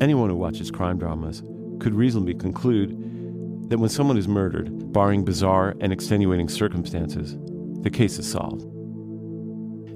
[0.00, 1.42] Anyone who watches crime dramas
[1.80, 7.36] could reasonably conclude that when someone is murdered, barring bizarre and extenuating circumstances,
[7.82, 8.62] the case is solved.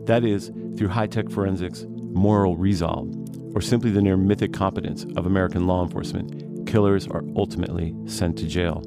[0.06, 3.14] That is, through high tech forensics, moral resolve,
[3.54, 8.46] or simply the near mythic competence of American law enforcement, killers are ultimately sent to
[8.46, 8.82] jail.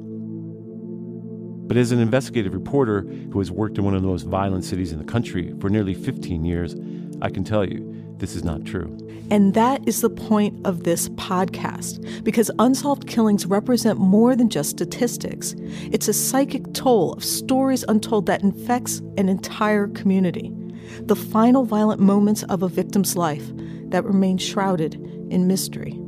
[1.66, 3.02] But as an investigative reporter
[3.32, 5.94] who has worked in one of the most violent cities in the country for nearly
[5.94, 6.74] 15 years,
[7.22, 8.96] I can tell you this is not true.
[9.30, 14.70] And that is the point of this podcast, because unsolved killings represent more than just
[14.70, 15.54] statistics.
[15.90, 20.52] It's a psychic toll of stories untold that infects an entire community.
[21.00, 23.44] The final violent moments of a victim's life
[23.86, 24.94] that remain shrouded
[25.30, 25.98] in mystery.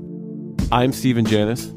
[0.73, 1.68] I'm Stephen Janis.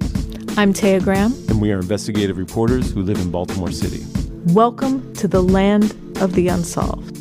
[0.57, 1.33] I'm Taya Graham.
[1.47, 4.05] And we are investigative reporters who live in Baltimore City.
[4.53, 7.18] Welcome to the land of the unsolved.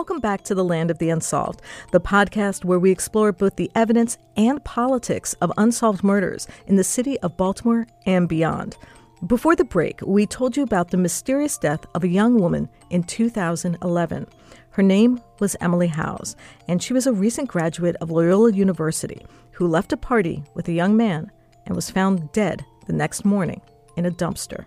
[0.00, 1.60] Welcome back to the Land of the Unsolved,
[1.92, 6.84] the podcast where we explore both the evidence and politics of unsolved murders in the
[6.84, 8.78] city of Baltimore and beyond.
[9.26, 13.02] Before the break, we told you about the mysterious death of a young woman in
[13.02, 14.26] 2011.
[14.70, 16.34] Her name was Emily Howes,
[16.66, 20.72] and she was a recent graduate of Loyola University who left a party with a
[20.72, 21.30] young man
[21.66, 23.60] and was found dead the next morning
[23.98, 24.64] in a dumpster.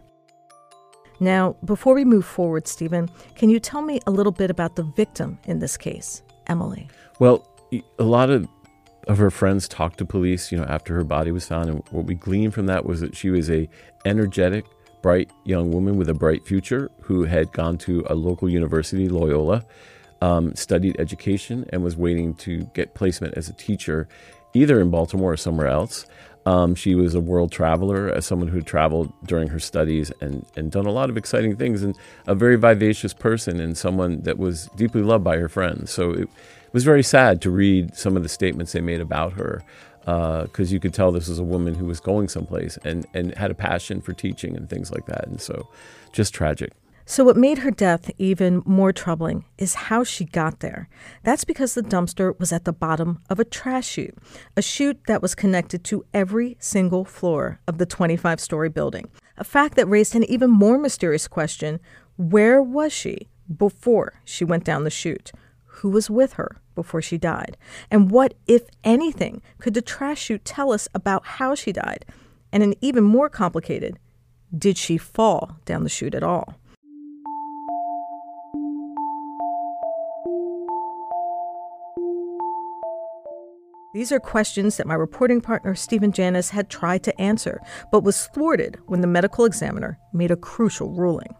[1.19, 4.83] Now, before we move forward, Stephen, can you tell me a little bit about the
[4.83, 6.87] victim in this case, Emily?
[7.19, 7.47] Well,
[7.99, 8.47] a lot of
[9.07, 12.05] of her friends talked to police, you know, after her body was found, and what
[12.05, 13.67] we gleaned from that was that she was a
[14.05, 14.65] energetic,
[15.01, 19.65] bright young woman with a bright future who had gone to a local university, Loyola,
[20.21, 24.07] um, studied education, and was waiting to get placement as a teacher,
[24.53, 26.05] either in Baltimore or somewhere else.
[26.45, 30.71] Um, she was a world traveler, as someone who traveled during her studies and, and
[30.71, 34.67] done a lot of exciting things, and a very vivacious person, and someone that was
[34.75, 35.91] deeply loved by her friends.
[35.91, 36.29] So it
[36.73, 39.63] was very sad to read some of the statements they made about her,
[39.99, 43.33] because uh, you could tell this was a woman who was going someplace and, and
[43.35, 45.25] had a passion for teaching and things like that.
[45.27, 45.69] And so
[46.11, 46.73] just tragic.
[47.05, 50.87] So, what made her death even more troubling is how she got there.
[51.23, 54.17] That's because the dumpster was at the bottom of a trash chute,
[54.55, 59.09] a chute that was connected to every single floor of the 25 story building.
[59.37, 61.81] A fact that raised an even more mysterious question
[62.15, 65.31] where was she before she went down the chute?
[65.65, 67.57] Who was with her before she died?
[67.91, 72.05] And what, if anything, could the trash chute tell us about how she died?
[72.53, 73.99] And an even more complicated,
[74.55, 76.55] did she fall down the chute at all?
[83.93, 87.61] These are questions that my reporting partner Stephen Janis had tried to answer,
[87.91, 91.35] but was thwarted when the medical examiner made a crucial ruling.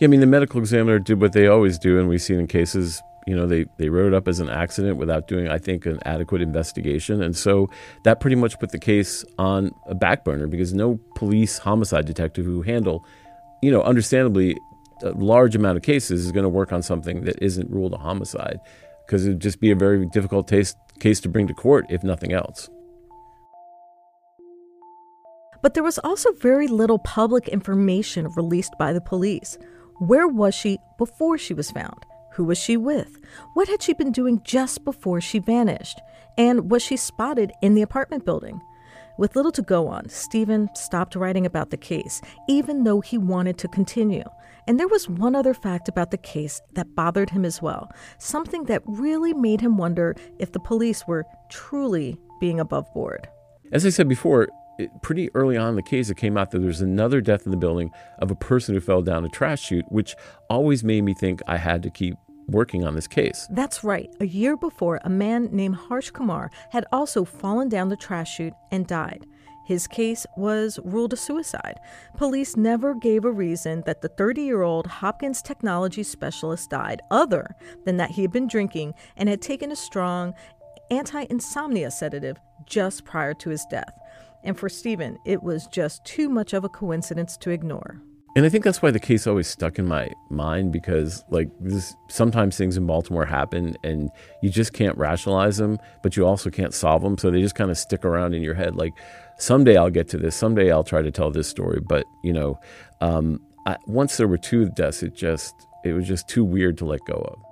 [0.00, 2.46] Yeah, I mean, the medical examiner did what they always do, and we've seen in
[2.46, 5.86] cases, you know, they, they wrote it up as an accident without doing, I think,
[5.86, 7.22] an adequate investigation.
[7.22, 7.70] And so
[8.04, 12.44] that pretty much put the case on a back burner because no police homicide detective
[12.44, 13.02] who handle,
[13.62, 14.58] you know, understandably,
[15.02, 17.98] a large amount of cases is going to work on something that isn't ruled a
[17.98, 18.60] homicide
[19.08, 22.02] because it would just be a very difficult taste, case to bring to court, if
[22.02, 22.68] nothing else.
[25.62, 29.58] But there was also very little public information released by the police.
[29.98, 32.06] Where was she before she was found?
[32.32, 33.18] Who was she with?
[33.54, 36.00] What had she been doing just before she vanished?
[36.36, 38.60] And was she spotted in the apartment building?
[39.18, 43.58] With little to go on, Stephen stopped writing about the case, even though he wanted
[43.58, 44.22] to continue.
[44.68, 48.64] And there was one other fact about the case that bothered him as well, something
[48.64, 53.28] that really made him wonder if the police were truly being above board.
[53.72, 56.60] As I said before, it, pretty early on in the case, it came out that
[56.60, 57.90] there was another death in the building
[58.20, 60.14] of a person who fell down a trash chute, which
[60.48, 62.14] always made me think I had to keep
[62.48, 63.46] working on this case.
[63.50, 64.12] That's right.
[64.20, 68.54] A year before, a man named Harsh Kumar had also fallen down the trash chute
[68.70, 69.26] and died.
[69.68, 71.78] His case was ruled a suicide.
[72.16, 77.54] Police never gave a reason that the 30 year old Hopkins technology specialist died, other
[77.84, 80.32] than that he had been drinking and had taken a strong
[80.90, 83.98] anti insomnia sedative just prior to his death.
[84.42, 88.00] And for Stephen, it was just too much of a coincidence to ignore.
[88.36, 91.96] And I think that's why the case always stuck in my mind because, like, this,
[92.08, 94.10] sometimes things in Baltimore happen and
[94.42, 97.18] you just can't rationalize them, but you also can't solve them.
[97.18, 98.76] So they just kind of stick around in your head.
[98.76, 98.92] Like,
[99.38, 100.36] someday I'll get to this.
[100.36, 101.80] Someday I'll try to tell this story.
[101.80, 102.60] But you know,
[103.00, 105.54] um, I, once there were two deaths, it just
[105.84, 107.47] it was just too weird to let go of.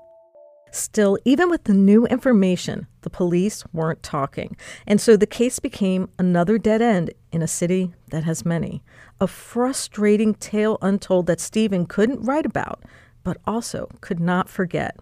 [0.71, 4.57] Still, even with the new information, the police weren't talking.
[4.87, 8.83] And so the case became another dead end in a city that has many.
[9.21, 12.83] A frustrating tale untold that Stephen couldn't write about,
[13.25, 14.97] but also could not forget.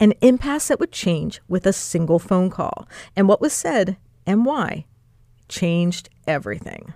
[0.00, 2.88] An impasse that would change with a single phone call.
[3.14, 3.96] And what was said
[4.26, 4.86] and why
[5.48, 6.94] changed everything.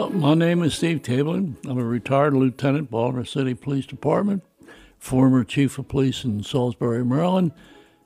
[0.00, 1.56] Oh, my name is Steve Tabeling.
[1.68, 4.44] I'm a retired lieutenant, Baltimore City Police Department,
[4.96, 7.50] former chief of police in Salisbury, Maryland,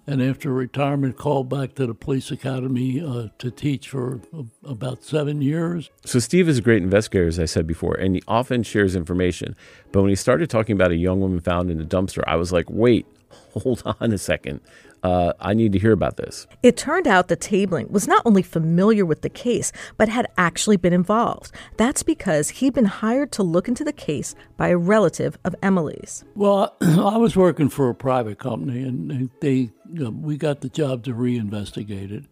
[0.06, 5.04] and after retirement, called back to the police academy uh, to teach for uh, about
[5.04, 5.90] seven years.
[6.06, 9.54] So, Steve is a great investigator, as I said before, and he often shares information.
[9.92, 12.54] But when he started talking about a young woman found in a dumpster, I was
[12.54, 13.04] like, wait,
[13.52, 14.62] hold on a second
[15.02, 16.46] uh, I need to hear about this.
[16.62, 20.76] It turned out that Tabeling was not only familiar with the case, but had actually
[20.76, 21.52] been involved.
[21.76, 26.24] That's because he'd been hired to look into the case by a relative of Emily's.
[26.36, 30.68] Well, I was working for a private company, and they you know, we got the
[30.68, 32.24] job to reinvestigate it.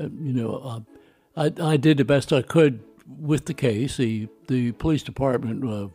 [0.00, 0.80] Uh, you know, uh,
[1.36, 3.96] I, I did the best I could with the case.
[3.96, 5.88] The the police department uh,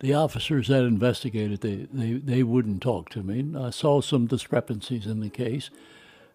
[0.00, 3.56] the officers that investigated, they, they, they wouldn't talk to me.
[3.58, 5.70] I saw some discrepancies in the case,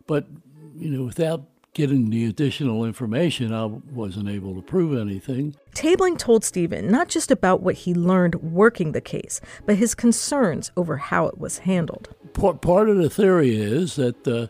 [0.06, 0.27] but
[0.75, 5.56] you know, without getting the additional information, I wasn't able to prove anything.
[5.74, 10.71] Tabeling told Stephen not just about what he learned working the case, but his concerns
[10.77, 12.13] over how it was handled.
[12.33, 14.48] Part, part of the theory is that uh,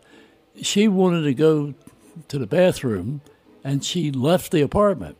[0.60, 1.74] she wanted to go
[2.28, 3.22] to the bathroom
[3.62, 5.16] and she left the apartment.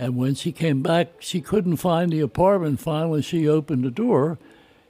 [0.00, 2.80] And when she came back, she couldn't find the apartment.
[2.80, 4.38] Finally, she opened the door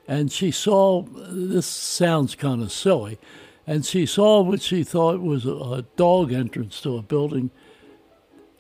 [0.07, 3.19] and she saw this sounds kind of silly.
[3.67, 7.51] And she saw what she thought was a, a dog entrance to a building.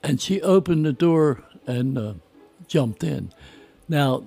[0.02, 2.14] And she opened the door and uh,
[2.66, 3.32] jumped in.
[3.88, 4.24] Now,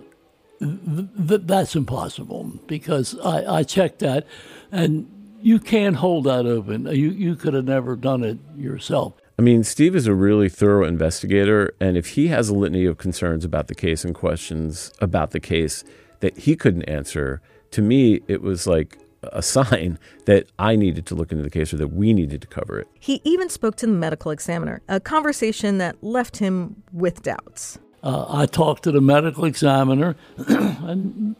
[0.60, 4.26] th- th- that's impossible because I, I checked that
[4.72, 5.12] and
[5.42, 6.86] you can't hold that open.
[6.86, 9.16] You, you could have never done it yourself.
[9.38, 12.97] I mean, Steve is a really thorough investigator, and if he has a litany of
[12.97, 15.83] concerns about the case and questions about the case
[16.19, 17.41] that he couldn't answer,
[17.71, 21.74] to me, it was like a sign that I needed to look into the case
[21.74, 22.88] or that we needed to cover it.
[23.00, 27.80] He even spoke to the medical examiner, a conversation that left him with doubts.
[28.03, 31.35] Uh, I talked to the medical examiner and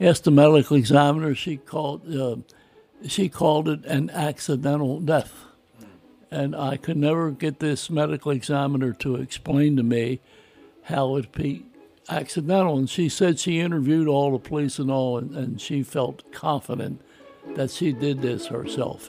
[0.00, 1.34] asked the medical examiner.
[1.34, 2.36] She called uh,
[3.06, 5.32] she called it an accidental death
[6.30, 10.20] and I could never get this medical examiner to explain to me
[10.84, 11.64] how it'd be
[12.08, 12.78] accidental.
[12.78, 17.00] And she said she interviewed all the police and all, and, and she felt confident
[17.54, 19.08] that she did this herself.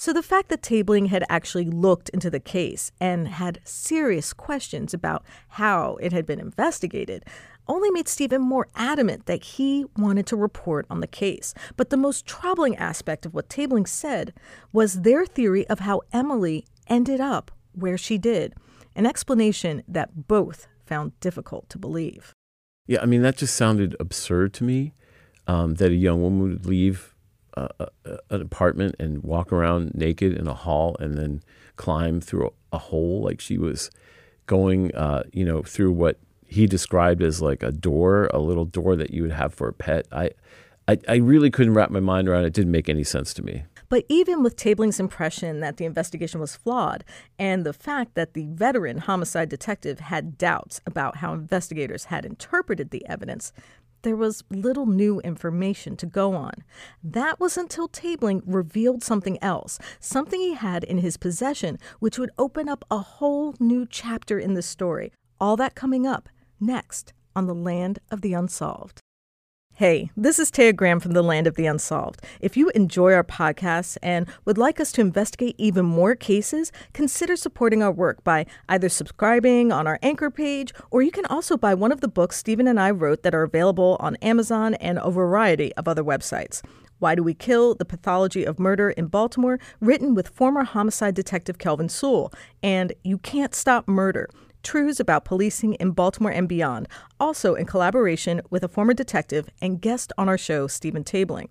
[0.00, 4.94] So the fact that Tabeling had actually looked into the case and had serious questions
[4.94, 7.24] about how it had been investigated
[7.66, 11.52] only made Stephen more adamant that he wanted to report on the case.
[11.76, 14.32] But the most troubling aspect of what Tabeling said
[14.72, 18.54] was their theory of how Emily ended up where she did,
[18.94, 22.32] an explanation that both found difficult to believe.
[22.86, 24.94] Yeah, I mean, that just sounded absurd to me
[25.48, 27.16] um, that a young woman would leave
[27.78, 31.42] a, an apartment and walk around naked in a hall and then
[31.76, 33.90] climb through a, a hole like she was
[34.46, 38.96] going, uh, you know, through what he described as like a door, a little door
[38.96, 40.06] that you would have for a pet.
[40.10, 40.30] I,
[40.88, 42.48] I, I really couldn't wrap my mind around it.
[42.48, 43.64] It didn't make any sense to me.
[43.90, 47.04] But even with Tabeling's impression that the investigation was flawed
[47.38, 52.90] and the fact that the veteran homicide detective had doubts about how investigators had interpreted
[52.90, 53.52] the evidence,
[54.02, 56.52] there was little new information to go on.
[57.02, 62.30] That was until Tabeling revealed something else, something he had in his possession, which would
[62.38, 65.12] open up a whole new chapter in the story.
[65.40, 66.28] All that coming up
[66.60, 69.00] next on the Land of the Unsolved.
[69.78, 72.20] Hey, this is Taya Graham from the Land of the Unsolved.
[72.40, 77.36] If you enjoy our podcasts and would like us to investigate even more cases, consider
[77.36, 81.74] supporting our work by either subscribing on our anchor page, or you can also buy
[81.74, 85.12] one of the books Stephen and I wrote that are available on Amazon and a
[85.12, 86.60] variety of other websites.
[86.98, 87.76] Why Do We Kill?
[87.76, 92.32] The Pathology of Murder in Baltimore, written with former homicide detective Kelvin Sewell,
[92.64, 94.28] and You Can't Stop Murder
[94.62, 96.88] Truths About Policing in Baltimore and Beyond,
[97.18, 101.50] also in collaboration with a former detective and guest on our show, Stephen Tabeling.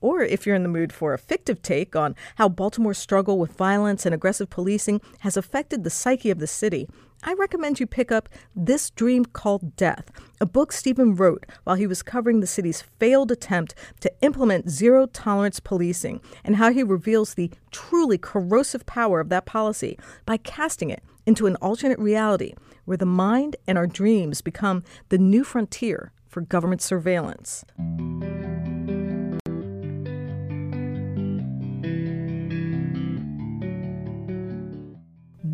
[0.00, 3.56] Or if you're in the mood for a fictive take on how Baltimore's struggle with
[3.56, 6.88] violence and aggressive policing has affected the psyche of the city,
[7.22, 10.10] I recommend you pick up This Dream Called Death,
[10.42, 15.06] a book Stephen wrote while he was covering the city's failed attempt to implement zero
[15.06, 20.90] tolerance policing and how he reveals the truly corrosive power of that policy by casting
[20.90, 22.54] it into an alternate reality
[22.84, 27.64] where the mind and our dreams become the new frontier for government surveillance.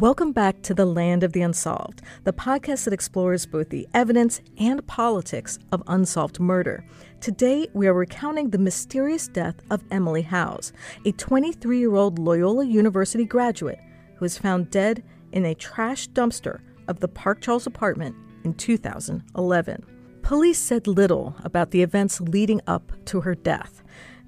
[0.00, 4.40] Welcome back to The Land of the Unsolved, the podcast that explores both the evidence
[4.58, 6.86] and politics of unsolved murder.
[7.20, 10.72] Today, we are recounting the mysterious death of Emily Howes,
[11.04, 13.78] a 23 year old Loyola University graduate
[14.16, 19.84] who was found dead in a trash dumpster of the Park Charles apartment in 2011.
[20.22, 23.82] Police said little about the events leading up to her death.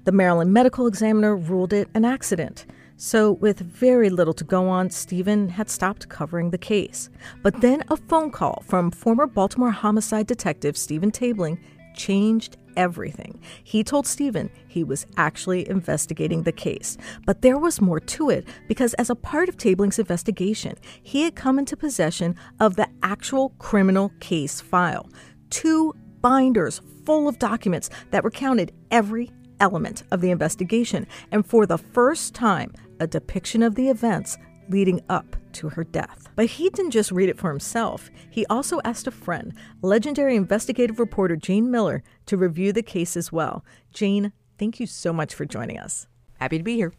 [0.05, 2.65] The Maryland medical examiner ruled it an accident.
[2.97, 7.09] So, with very little to go on, Stephen had stopped covering the case.
[7.41, 11.57] But then a phone call from former Baltimore homicide detective Stephen Tabeling
[11.95, 13.39] changed everything.
[13.63, 16.97] He told Stephen he was actually investigating the case.
[17.25, 21.35] But there was more to it because, as a part of Tabeling's investigation, he had
[21.35, 25.09] come into possession of the actual criminal case file
[25.49, 31.77] two binders full of documents that recounted every element of the investigation, and for the
[31.77, 34.37] first time, a depiction of the events
[34.69, 36.29] leading up to her death.
[36.35, 38.09] But he didn't just read it for himself.
[38.29, 43.31] He also asked a friend, legendary investigative reporter Jayne Miller, to review the case as
[43.31, 43.63] well.
[43.93, 46.07] Jane, thank you so much for joining us.
[46.39, 46.93] Happy to be here.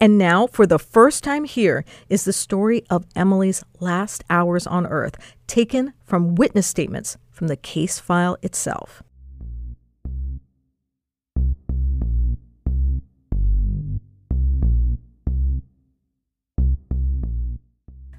[0.00, 4.86] And now, for the first time here, is the story of Emily's last hours on
[4.86, 9.02] Earth, taken from witness statements from the case file itself.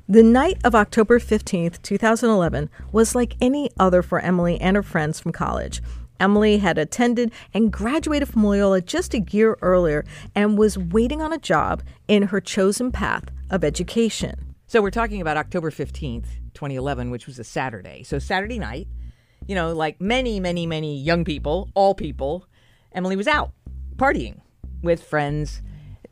[0.08, 5.20] The night of October 15th, 2011, was like any other for Emily and her friends
[5.20, 5.82] from college.
[6.20, 11.34] Emily had attended and graduated from Loyola just a year earlier and was waiting on
[11.34, 14.54] a job in her chosen path of education.
[14.68, 18.04] So we're talking about October 15th, 2011, which was a Saturday.
[18.04, 18.88] So Saturday night,
[19.48, 22.46] you know, like many, many, many young people, all people,
[22.92, 23.54] Emily was out
[23.96, 24.40] partying
[24.84, 25.64] with friends,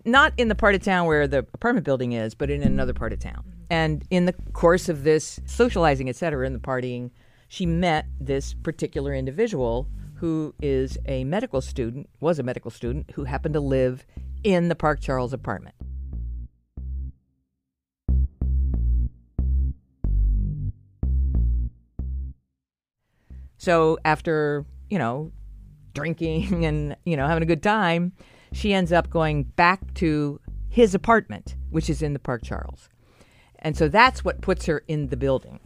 [0.04, 3.14] not in the part of town where the apartment building is, but in another part
[3.14, 3.53] of town.
[3.74, 7.10] And in the course of this socializing, et cetera, in the partying,
[7.48, 13.24] she met this particular individual who is a medical student, was a medical student, who
[13.24, 14.06] happened to live
[14.44, 15.74] in the Park Charles apartment.
[23.58, 25.32] So after, you know,
[25.96, 28.12] drinking and, you know, having a good time,
[28.52, 30.40] she ends up going back to
[30.70, 32.90] his apartment, which is in the Park Charles.
[33.64, 35.60] And so that's what puts her in the building.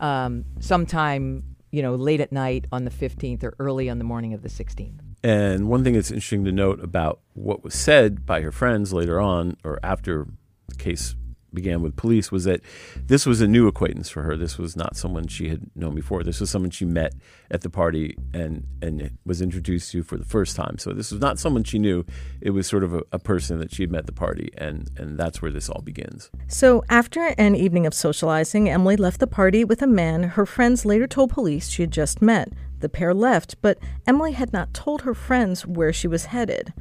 [0.00, 4.32] Um, sometime, you know, late at night on the 15th or early on the morning
[4.32, 4.98] of the 16th.
[5.22, 9.20] And one thing that's interesting to note about what was said by her friends later
[9.20, 10.26] on or after
[10.68, 11.14] the case
[11.52, 12.60] began with police was that
[13.06, 14.36] this was a new acquaintance for her.
[14.36, 16.22] This was not someone she had known before.
[16.22, 17.14] This was someone she met
[17.50, 20.78] at the party and and was introduced to for the first time.
[20.78, 22.04] So this was not someone she knew.
[22.40, 24.90] It was sort of a, a person that she had met at the party, and
[24.96, 26.30] and that's where this all begins.
[26.48, 30.84] So after an evening of socializing, Emily left the party with a man her friends
[30.84, 32.52] later told police she had just met.
[32.80, 36.72] The pair left, but Emily had not told her friends where she was headed.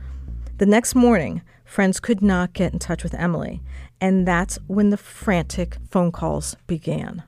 [0.57, 3.61] The next morning, friends could not get in touch with Emily,
[4.01, 7.23] and that's when the frantic phone calls began.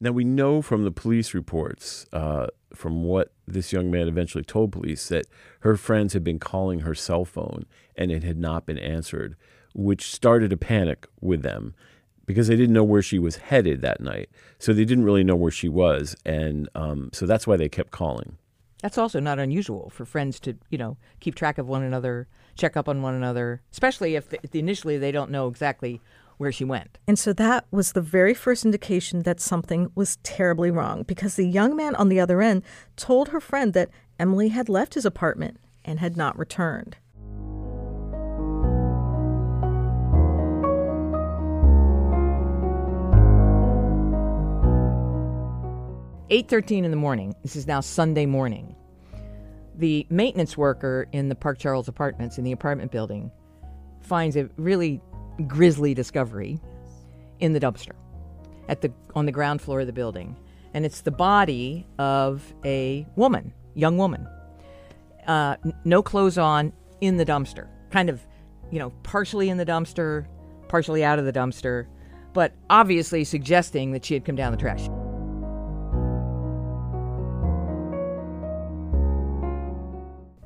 [0.00, 4.70] Now, we know from the police reports, uh, from what this young man eventually told
[4.70, 5.24] police, that
[5.60, 7.64] her friends had been calling her cell phone
[7.96, 9.34] and it had not been answered,
[9.74, 11.74] which started a panic with them
[12.26, 14.28] because they didn't know where she was headed that night.
[14.58, 16.16] So they didn't really know where she was.
[16.24, 18.38] And um, so that's why they kept calling.
[18.82, 22.76] That's also not unusual for friends to, you know, keep track of one another, check
[22.76, 26.00] up on one another, especially if, the, if initially they don't know exactly
[26.36, 26.98] where she went.
[27.06, 31.48] And so that was the very first indication that something was terribly wrong because the
[31.48, 32.62] young man on the other end
[32.96, 36.96] told her friend that Emily had left his apartment and had not returned.
[46.34, 47.32] Eight thirteen in the morning.
[47.42, 48.74] This is now Sunday morning.
[49.76, 53.30] The maintenance worker in the Park Charles apartments in the apartment building
[54.00, 55.00] finds a really
[55.46, 56.58] grisly discovery
[57.38, 57.92] in the dumpster
[58.68, 60.36] at the on the ground floor of the building.
[60.74, 64.28] and it's the body of a woman, young woman,
[65.26, 68.20] uh, no clothes on, in the dumpster, kind of,
[68.70, 70.26] you know, partially in the dumpster,
[70.68, 71.86] partially out of the dumpster,
[72.32, 74.88] but obviously suggesting that she had come down the trash.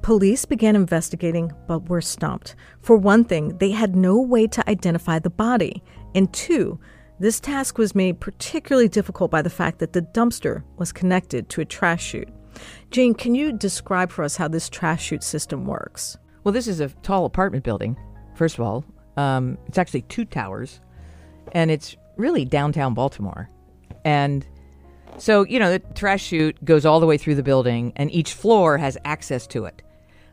[0.08, 2.56] Police began investigating, but were stumped.
[2.80, 5.82] For one thing, they had no way to identify the body.
[6.14, 6.80] And two,
[7.20, 11.60] this task was made particularly difficult by the fact that the dumpster was connected to
[11.60, 12.30] a trash chute.
[12.90, 16.16] Jayne, can you describe for us how this trash chute system works?
[16.42, 17.94] Well, this is a tall apartment building,
[18.34, 18.86] first of all.
[19.18, 20.80] Um, it's actually two towers,
[21.52, 23.50] and it's really downtown Baltimore.
[24.06, 24.46] And
[25.18, 28.32] so, you know, the trash chute goes all the way through the building, and each
[28.32, 29.82] floor has access to it.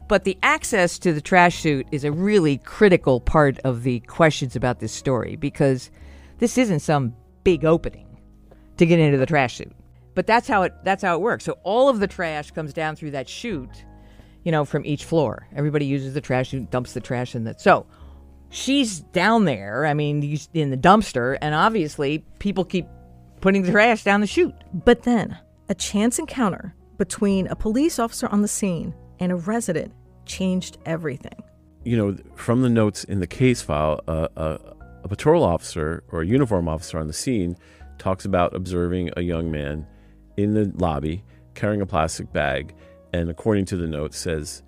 [0.08, 4.56] But the access to the trash chute is a really critical part of the questions
[4.56, 5.90] about this story because
[6.38, 8.20] this isn't some big opening
[8.78, 9.72] to get into the trash chute.
[10.14, 11.44] But that's how it that's how it works.
[11.44, 13.84] So all of the trash comes down through that chute,
[14.44, 15.48] you know, from each floor.
[15.56, 17.60] Everybody uses the trash chute, dumps the trash in that.
[17.60, 17.86] So
[18.50, 19.86] she's down there.
[19.86, 22.88] I mean, in the dumpster, and obviously people keep
[23.42, 24.56] putting the trash down the chute.
[24.74, 29.94] But then, a chance encounter between a police officer on the scene and a resident
[30.26, 31.44] changed everything.
[31.84, 34.58] You know, from the notes in the case file, uh, uh,
[35.04, 37.56] a patrol officer or a uniform officer on the scene
[37.98, 39.86] talks about observing a young man
[40.38, 42.76] in the lobby carrying a plastic bag,
[43.14, 44.64] and according to the notes, says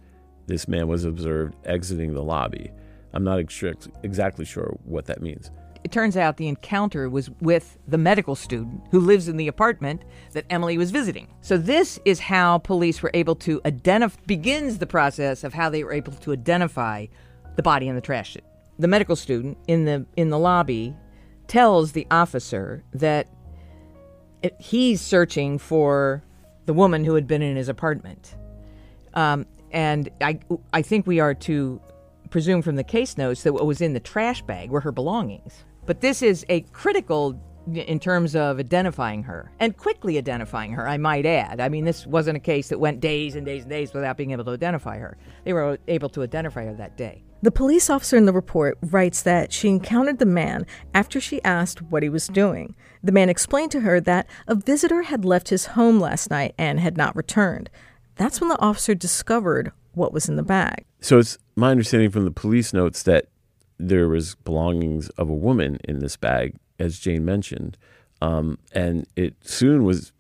[0.46, 2.72] this man was observed exiting the lobby.
[3.14, 5.52] I'm not ex- exactly sure what that means.
[5.88, 10.04] It turns out the encounter was with the medical student who lives in the apartment
[10.34, 11.30] that Emily was visiting.
[11.40, 15.86] So this is how police were able to identify begins the process of how they
[15.86, 17.06] were able to identify
[17.56, 18.36] the body in the trash.
[18.78, 20.94] The medical student in the in the lobby
[21.48, 23.30] tells the officer that
[24.42, 26.22] it, he's searching for
[26.66, 28.36] the woman who had been in his apartment.
[29.14, 30.40] Um, and I,
[30.74, 31.80] I think we are to
[32.30, 35.64] presume from the case notes that what was in the trash bag were her belongings.
[35.88, 37.42] But this is a critical
[37.74, 41.60] in terms of identifying her and quickly identifying her, I might add.
[41.60, 44.32] I mean, this wasn't a case that went days and days and days without being
[44.32, 45.18] able to identify her.
[45.44, 47.24] They were able to identify her that day.
[47.42, 51.82] The police officer in the report writes that she encountered the man after she asked
[51.82, 52.76] what he was doing.
[53.04, 56.80] The man explained to her that a visitor had left his home last night and
[56.80, 57.70] had not returned.
[58.16, 60.86] That's when the officer discovered what was in the bag.
[61.02, 63.28] So it's my understanding from the police notes that
[63.80, 67.78] there was belongings of a woman in this bag, as Jayne mentioned,
[68.22, 70.12] um, and it soon was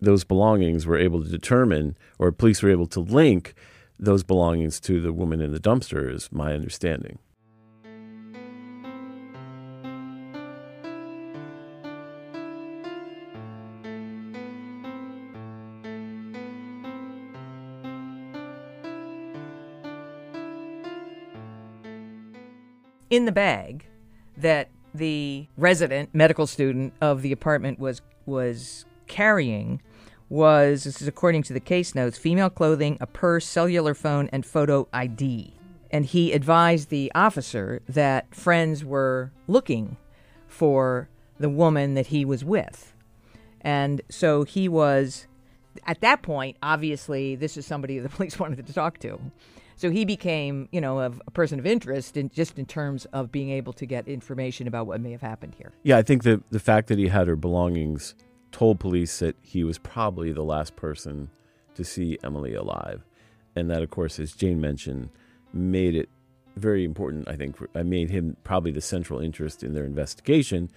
[0.00, 3.54] those belongings were able to determine, or police were able to link
[3.98, 7.18] those belongings to the woman in the dumpster, is my understanding.
[23.10, 23.86] In the bag
[24.36, 29.80] that the resident medical student of the apartment was was carrying
[30.28, 34.44] was this is according to the case notes female clothing a purse cellular phone and
[34.44, 35.52] photo id
[35.90, 39.96] and he advised the officer that friends were looking
[40.46, 42.92] for the woman that he was with.
[43.60, 45.26] And so he was
[45.86, 49.20] at that point obviously this is somebody the police wanted to talk to
[49.78, 53.30] so he became, you know, a, a person of interest in just in terms of
[53.30, 55.72] being able to get information about what may have happened here.
[55.84, 58.14] Yeah, I think the the fact that he had her belongings
[58.50, 61.30] told police that he was probably the last person
[61.76, 63.04] to see Emily alive,
[63.54, 65.10] and that, of course, as Jayne mentioned,
[65.52, 66.08] made it
[66.56, 67.28] very important.
[67.28, 70.70] I think I uh, made him probably the central interest in their investigation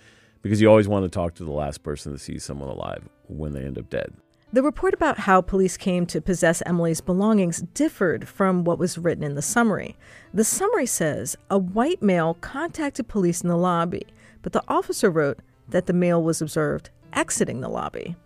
[0.43, 3.53] because you always want to talk to the last person to see someone alive when
[3.53, 4.13] they end up dead.
[4.53, 9.23] The report about how police came to possess Emily's belongings differed from what was written
[9.23, 9.95] in the summary.
[10.33, 14.05] The summary says a white male contacted police in the lobby,
[14.41, 18.17] but the officer wrote that the male was observed exiting the lobby.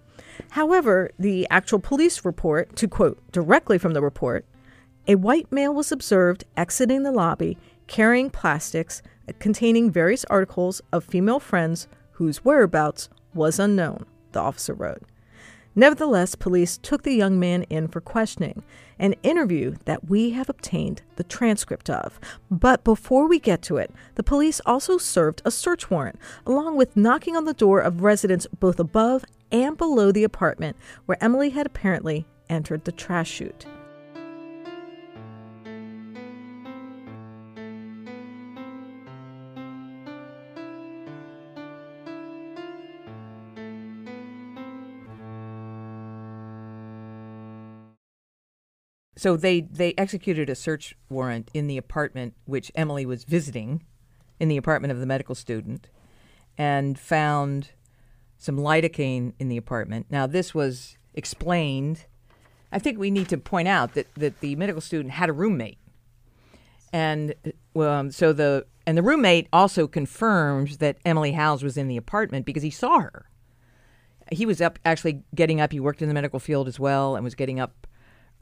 [0.49, 4.45] However, the actual police report, to quote directly from the report,
[5.07, 9.03] a white male was observed exiting the lobby carrying plastics
[9.37, 15.03] containing various articles of female friends whose whereabouts was unknown, the officer wrote.
[15.75, 18.63] Nevertheless, police took the young man in for questioning,
[18.97, 22.17] an interview that we have obtained the transcript of.
[22.49, 26.95] But before we get to it, the police also served a search warrant, along with
[26.95, 31.65] knocking on the door of residents both above and below the apartment where Emily had
[31.65, 33.65] apparently entered the trash chute.
[49.15, 53.83] So they they executed a search warrant in the apartment which Emily was visiting,
[54.39, 55.87] in the apartment of the medical student,
[56.57, 57.71] and found
[58.37, 60.07] some lidocaine in the apartment.
[60.09, 62.05] Now this was explained.
[62.71, 65.79] I think we need to point out that that the medical student had a roommate,
[66.91, 67.35] and
[67.75, 72.45] um, so the and the roommate also confirmed that Emily Howes was in the apartment
[72.45, 73.29] because he saw her.
[74.31, 75.71] He was up actually getting up.
[75.71, 77.84] He worked in the medical field as well and was getting up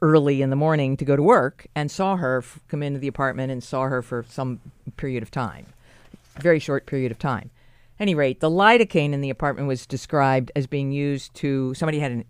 [0.04, 3.08] early in the morning to go to work and saw her f- come into the
[3.08, 4.60] apartment and saw her for some
[4.98, 5.64] period of time,
[6.40, 7.50] very short period of time.
[7.98, 12.00] At any rate, the lidocaine in the apartment was described as being used to somebody
[12.00, 12.26] had an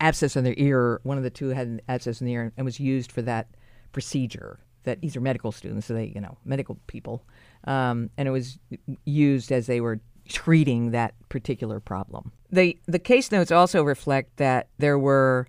[0.00, 1.00] abscess on their ear.
[1.02, 3.48] One of the two had an abscess in the ear and was used for that
[3.92, 4.58] procedure.
[4.84, 7.22] That these are medical students, so they, you know, medical people,
[7.64, 8.58] um, and it was
[9.04, 12.32] used as they were treating that particular problem.
[12.50, 15.46] They, the case notes also reflect that there were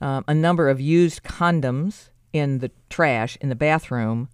[0.00, 4.28] um, a number of used condoms in the trash in the bathroom,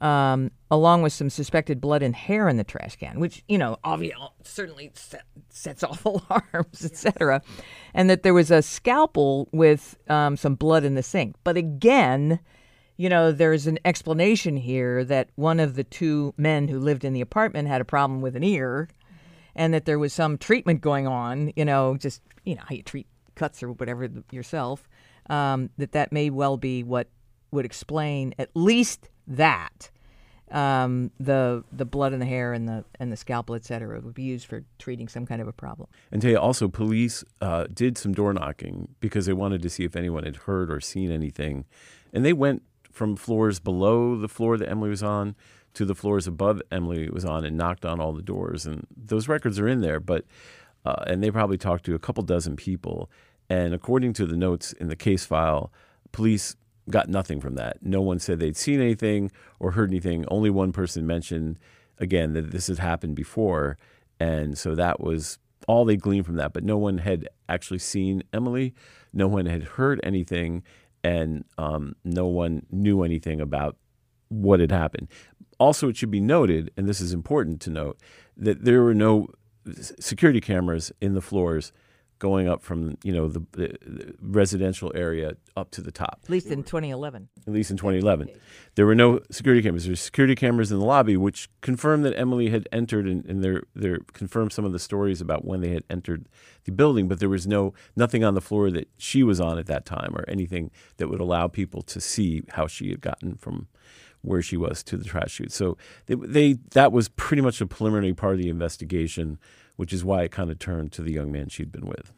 [0.00, 3.78] um, along with some suspected blood and hair in the trash can, which you know
[3.84, 7.42] obviously certainly set, sets off alarms, etc.
[7.94, 11.36] And that there was a scalpel with um, some blood in the sink.
[11.44, 12.40] But again,
[12.96, 17.12] you know, there's an explanation here that one of the two men who lived in
[17.12, 18.88] the apartment had a problem with an ear,
[19.54, 21.52] and that there was some treatment going on.
[21.56, 24.88] You know, just you know how you treat cuts or whatever yourself.
[25.28, 27.08] Um, that that may well be what
[27.50, 29.90] would explain at least that
[30.50, 34.14] um, the the blood in the hair and the and the scalpel, et cetera, would
[34.14, 35.88] be used for treating some kind of a problem.
[36.12, 39.96] And Taya, also, police uh, did some door knocking because they wanted to see if
[39.96, 41.64] anyone had heard or seen anything.
[42.12, 45.34] And they went from floors below the floor that Emily was on
[45.74, 48.64] to the floors above Emily was on and knocked on all the doors.
[48.66, 50.24] And those records are in there, but
[50.84, 53.10] uh, and they probably talked to a couple dozen people.
[53.48, 55.72] And according to the notes in the case file,
[56.12, 56.56] police
[56.90, 57.78] got nothing from that.
[57.82, 60.24] No one said they'd seen anything or heard anything.
[60.28, 61.58] Only one person mentioned,
[61.98, 63.76] again, that this had happened before.
[64.18, 66.52] And so that was all they gleaned from that.
[66.52, 68.74] But no one had actually seen Emily.
[69.12, 70.62] No one had heard anything.
[71.02, 73.76] And um, no one knew anything about
[74.28, 75.08] what had happened.
[75.58, 77.98] Also, it should be noted, and this is important to note,
[78.36, 79.28] that there were no
[79.98, 81.72] security cameras in the floors
[82.18, 86.20] going up from you know the, the, the, residential area up to the top.
[86.24, 87.28] At least in 2011.
[87.46, 88.30] At least in 2011,
[88.74, 89.84] there were no security cameras.
[89.84, 93.44] There were security cameras in the lobby, which confirmed that Emily had entered, and, and
[93.44, 96.28] there there confirmed some of the stories about when they had entered
[96.64, 97.08] the building.
[97.08, 100.14] But there was no nothing on the floor that she was on at that time,
[100.16, 103.68] or anything that would allow people to see how she had gotten from
[104.22, 105.52] where she was to the trash chute.
[105.52, 105.76] So
[106.06, 109.38] they, they that was pretty much a preliminary part of the investigation
[109.76, 112.12] which is why it kind of turned to the young man she'd been with.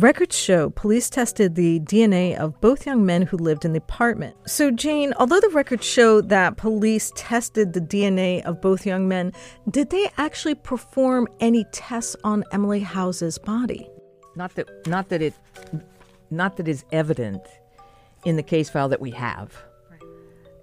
[0.00, 4.36] Records show police tested the DNA of both young men who lived in the apartment.
[4.46, 9.32] So, Jayne, although the records show that police tested the DNA of both young men,
[9.68, 13.90] did they actually perform any tests on Emily Howes's body?
[14.38, 15.34] Not that not that it
[16.30, 17.42] not that is evident
[18.24, 19.52] in the case file that we have.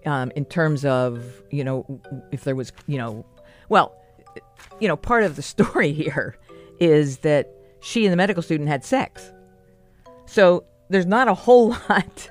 [0.06, 3.26] Um, in terms of you know if there was you know
[3.70, 3.96] well
[4.80, 6.38] you know part of the story here
[6.80, 7.50] is that
[7.82, 9.32] she and the medical student had sex.
[10.26, 12.30] So there's not a whole lot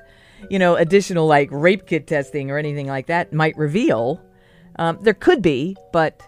[0.49, 4.21] you know additional like rape kit testing or anything like that might reveal.
[4.77, 6.21] Um, there could be but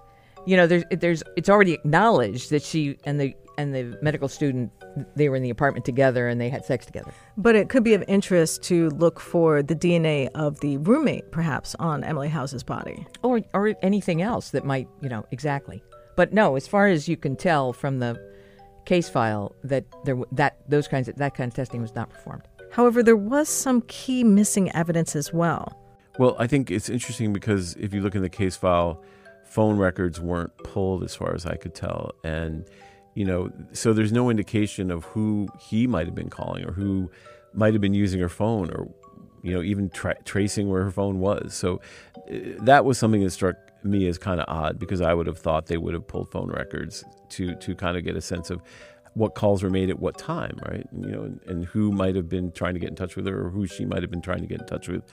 [0.48, 4.72] you know there's there's it's already acknowledged that she and the and the medical student
[5.16, 7.12] they were in the apartment together and they had sex together.
[7.38, 11.76] But it could be of interest to look for the DNA of the roommate, perhaps,
[11.76, 15.84] on Emily Howes's body, or or anything else that might, you know, exactly.
[16.16, 18.18] But no, as far as you can tell from the
[18.86, 22.44] case file, that there that those kinds of that kind of testing was not performed.
[22.72, 25.78] However, there was some key missing evidence as well.
[26.18, 29.04] Well, I think it's interesting because if you look in the case file,
[29.58, 32.64] phone records weren't pulled as far as I could tell, and
[33.16, 37.10] you know, so there's no indication of who he might have been calling or who
[37.56, 38.88] might have been using her phone or,
[39.42, 41.56] you know, even tra- tracing where her phone was.
[41.56, 41.82] So
[42.32, 45.40] uh, that was something that struck me as kind of odd because I would have
[45.40, 48.62] thought they would have pulled phone records to to kind of get a sense of
[49.16, 50.86] what calls were made at what time, right?
[50.96, 53.48] You know, and, and who might have been trying to get in touch with her
[53.48, 55.04] or who she might have been trying to get in touch with.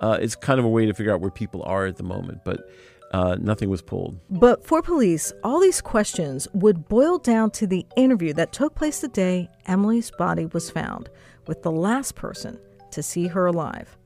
[0.00, 2.38] Uh, it's kind of a way to figure out where people are at the moment,
[2.42, 2.70] but
[3.10, 4.18] uh, nothing was pulled.
[4.30, 9.00] But for police, all these questions would boil down to the interview that took place
[9.00, 11.08] the day Emily's body was found
[11.46, 12.58] with the last person
[12.92, 13.96] to see her alive.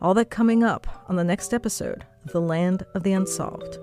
[0.00, 3.78] All that coming up on the next episode of The Land of the Unsolved.